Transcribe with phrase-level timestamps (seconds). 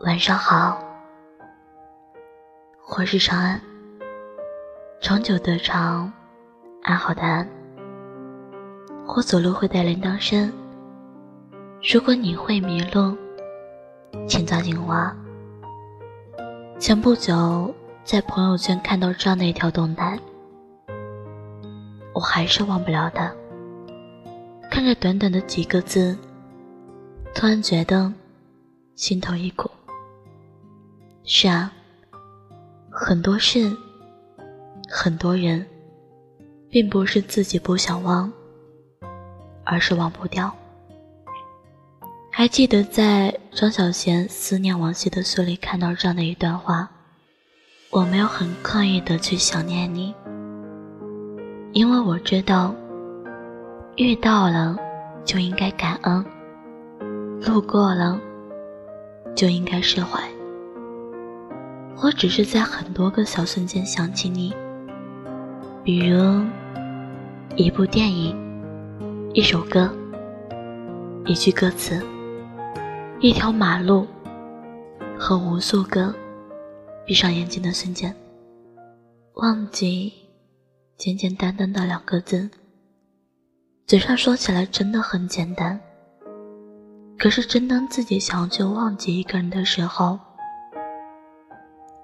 [0.00, 0.82] 晚上好，
[2.88, 3.60] 我是长安，
[4.98, 6.10] 长久的长，
[6.82, 7.46] 安好的安。
[9.06, 10.50] 我走路会带铃铛声，
[11.92, 13.14] 如果你会迷路，
[14.26, 15.12] 请抓紧我。
[16.78, 20.18] 前不久在朋友圈看到这样的一条动态，
[22.14, 23.36] 我还是忘不了的。
[24.70, 26.16] 看着短短的几个字，
[27.34, 28.10] 突然觉得
[28.94, 29.70] 心头一苦。
[31.24, 31.70] 是啊，
[32.90, 33.76] 很多事，
[34.88, 35.64] 很多人，
[36.68, 38.32] 并不是自己不想忘，
[39.64, 40.52] 而是忘不掉。
[42.32, 46.88] 还记得在张小娴《思念往昔的书》里看到这样的一段话：
[47.90, 50.14] 我没有很刻意的去想念你，
[51.72, 52.74] 因为我知道，
[53.96, 54.76] 遇到了
[55.24, 56.24] 就应该感恩，
[57.42, 58.18] 路过了
[59.36, 60.20] 就应该释怀。
[62.02, 64.54] 我只是在很多个小瞬间想起你，
[65.84, 66.42] 比如
[67.56, 68.34] 一部电影、
[69.34, 69.94] 一首歌、
[71.26, 72.02] 一句歌词、
[73.20, 74.06] 一条马路
[75.18, 76.14] 和无数个
[77.04, 78.16] 闭上眼睛的瞬间。
[79.34, 80.10] 忘记，
[80.96, 82.48] 简简单单的两个字，
[83.86, 85.78] 嘴上说起来真的很简单，
[87.18, 90.18] 可是真当自己想要去忘记一个人的时候。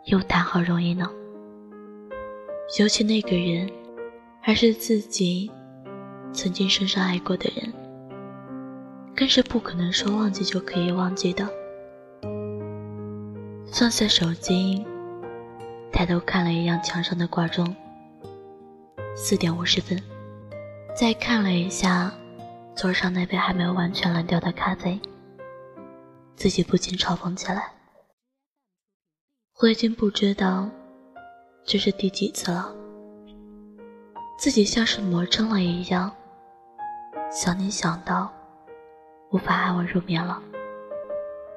[0.06, 1.10] 又谈何容易呢？
[2.78, 3.68] 尤其那个人，
[4.40, 5.50] 还是自己
[6.32, 7.72] 曾经深深爱过的人，
[9.16, 11.44] 更是不可能说忘记就可以忘记的。
[13.72, 14.86] 放下手机，
[15.90, 17.74] 抬头看了一眼墙上的挂钟，
[19.16, 20.00] 四点五十分。
[20.94, 22.14] 再看了一下
[22.76, 25.00] 桌上那杯还没有完全冷掉的咖啡，
[26.36, 27.72] 自己不禁嘲讽起来。
[29.58, 30.68] 我已经不知道
[31.64, 32.70] 这是第几次了，
[34.38, 36.12] 自己像是魔怔了一样，
[37.32, 38.30] 想你想到
[39.30, 40.42] 无法安稳入眠了。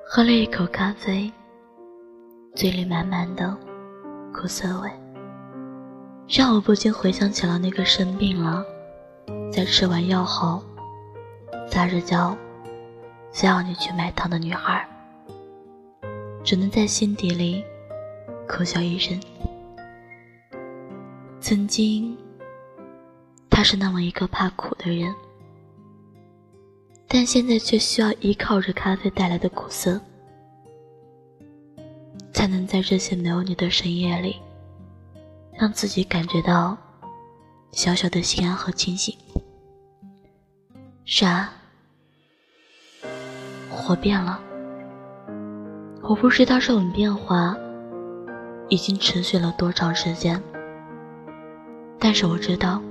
[0.06, 1.30] 喝了一口咖啡，
[2.56, 3.54] 嘴里满满的
[4.34, 4.90] 苦涩味，
[6.26, 8.64] 让我不禁回想起了那个生病了，
[9.52, 10.64] 在吃完药后，
[11.68, 12.34] 撒着娇，
[13.34, 14.88] 非要你去买糖的女孩，
[16.46, 17.62] 只能在心底里。
[18.50, 19.18] 苦笑一声。
[21.40, 22.18] 曾经，
[23.48, 25.14] 他是那么一个怕苦的人，
[27.08, 30.02] 但现在却需要依靠着咖啡带来的苦涩，
[32.34, 34.36] 才能在这些没有你的深夜里，
[35.54, 36.76] 让自己感觉到
[37.72, 39.16] 小小的心安和清醒。
[41.06, 41.54] 是啊，
[43.88, 44.42] 我变了，
[46.02, 47.56] 我不知道这种变化。
[48.70, 50.42] 已经持续了多长时间？
[52.00, 52.82] 但是我知道，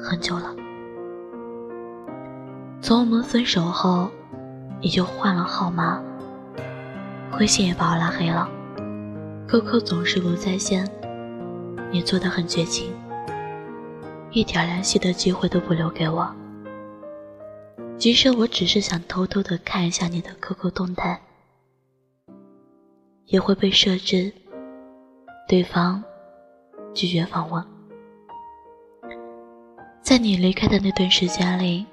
[0.00, 0.54] 很久了。
[2.80, 4.10] 从我们分手后，
[4.80, 6.02] 你就换了号码，
[7.38, 8.48] 微信也把我拉黑了
[9.48, 10.88] ，QQ 总是不在线，
[11.92, 12.92] 你做的很绝情，
[14.30, 16.34] 一点联系的机会都不留给我。
[17.98, 21.20] 即使我只是想偷偷的看一下你的 QQ 动态。
[23.26, 24.32] 也会被设置，
[25.48, 26.02] 对方
[26.92, 27.64] 拒绝访问。
[30.02, 31.86] 在你离开的那段时间里，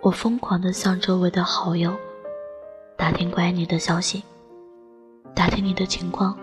[0.00, 1.94] 我疯狂的向周围的好友
[2.96, 4.22] 打听关于你的消息，
[5.34, 6.38] 打听你的情况，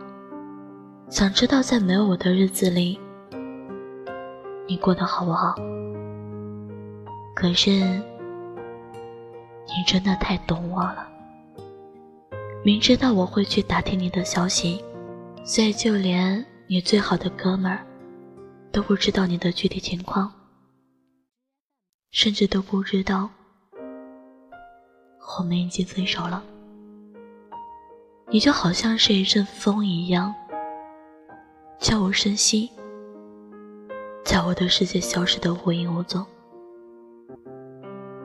[1.10, 3.00] 想知道在没有我的日子里，
[4.68, 5.56] 你过得好不好。
[7.34, 8.04] 可是，你
[9.88, 11.08] 真的太懂我了。
[12.66, 14.82] 明知道我会去打听你的消息，
[15.44, 17.86] 所以就连你最好的哥们儿
[18.72, 20.32] 都不知道你的具体情况，
[22.12, 23.30] 甚至都不知道
[25.38, 26.42] 我们已经分手了。
[28.30, 30.34] 你就好像是一阵风一样，
[31.80, 32.72] 悄无声息，
[34.24, 36.26] 在我的世界消失的无影无踪。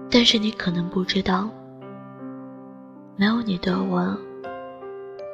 [0.08, 1.50] 但是你可能不知道，
[3.17, 4.17] 没有你的我。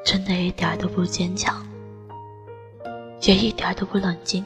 [0.04, 1.66] 真的一点都不坚强，
[3.22, 4.44] 也一点都不冷静。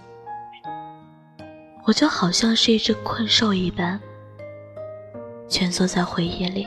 [1.84, 4.00] 我就好像是一只困兽一般，
[5.48, 6.66] 蜷缩在回忆里，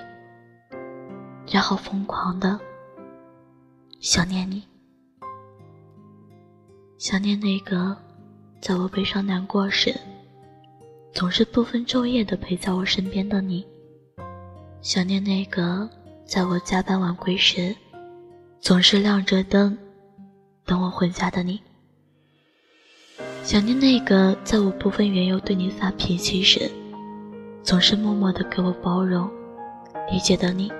[1.49, 2.59] 然后疯狂的
[4.01, 4.63] 想念你，
[6.97, 7.95] 想念那个
[8.59, 9.95] 在我悲伤难过时，
[11.13, 13.65] 总是不分昼夜的陪在我身边的你，
[14.81, 15.89] 想念那个
[16.25, 17.73] 在我加班晚归时。
[18.61, 19.75] 总是亮着灯
[20.67, 21.59] 等我回家的你。
[23.41, 26.69] 想念那个在我不分缘由对你发脾气时，
[27.63, 29.27] 总是默默的给我包容、
[30.11, 30.71] 理解的你。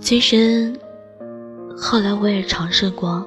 [0.00, 0.76] 其实，
[1.76, 3.24] 后来我也尝试过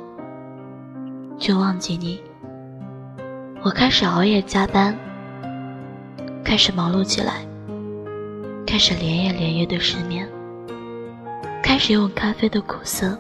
[1.40, 2.22] 去忘记你。
[3.64, 4.94] 我开始熬夜加班，
[6.44, 7.46] 开始忙碌起来，
[8.68, 10.28] 开始连夜连夜的失眠，
[11.82, 13.18] 开始用咖啡的苦涩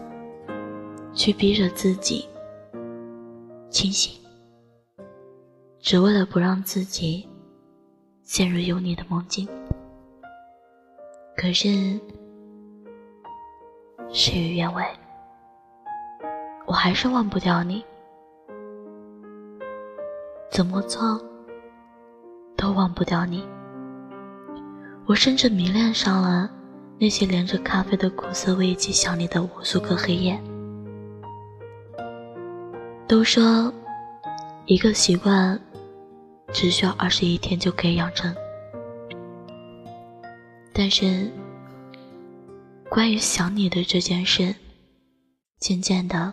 [1.15, 2.29] 去逼着自己
[3.71, 4.21] 清醒，
[5.79, 7.27] 只为了不让自己
[8.21, 9.49] 陷入有你的梦境。
[11.35, 11.99] 可是
[14.11, 14.85] 事与愿违，
[16.67, 17.83] 我还是忘不掉你。
[20.51, 21.19] 怎么做
[22.55, 23.43] 都忘不掉你，
[25.07, 26.47] 我甚至迷恋上了
[27.01, 30.39] 那些连着咖啡的苦涩味以及想你的无数个黑夜。
[33.07, 33.73] 都说
[34.67, 35.59] 一个习惯
[36.53, 38.35] 只需要二十一天就可以养成，
[40.71, 41.31] 但是
[42.87, 44.53] 关于想你的这件事，
[45.57, 46.31] 渐渐的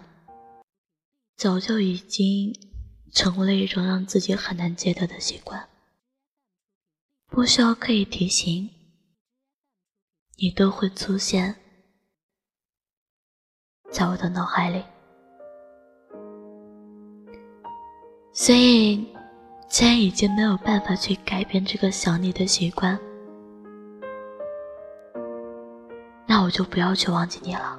[1.38, 2.54] 早就已经。
[3.10, 5.66] 成为了一种让自己很难戒掉的习惯，
[7.30, 8.68] 不需要刻意提醒，
[10.40, 11.52] 你都会出现
[13.90, 14.84] 在我的脑海里。
[18.32, 19.12] 所以，
[19.68, 22.96] 既然已经没有办法去改变这个想你的习惯，
[26.24, 27.76] 那我就不要去忘记你了。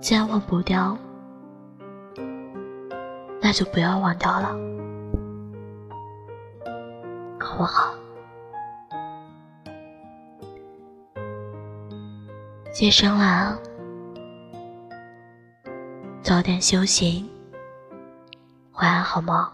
[0.00, 0.96] 既然忘不掉。
[3.42, 4.48] 那就不要忘掉了，
[7.38, 7.94] 好不好？
[12.80, 13.56] 夜深了，
[16.22, 17.24] 早点休息，
[18.72, 19.48] 晚安，好梦？